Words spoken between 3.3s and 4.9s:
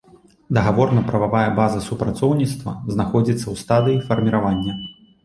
ў стадыі фарміравання.